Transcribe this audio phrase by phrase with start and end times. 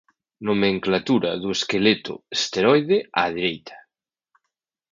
[0.47, 3.75] Nomenclatura do esqueleto esteroide á dereita.